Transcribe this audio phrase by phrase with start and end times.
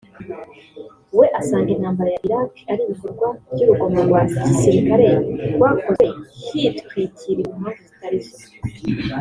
[1.17, 5.07] we asanga intambara ya Iraq ari “ibikorwa by’urugomo rwa gisirikare
[5.55, 6.07] rwakozwe
[6.43, 8.41] hitwikiriwe impamvu zitari zo”